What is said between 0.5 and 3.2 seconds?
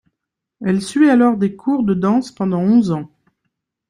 Elle suit alors des cours de danse pendant onze ans.